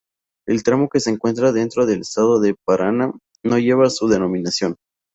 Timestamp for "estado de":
2.01-2.55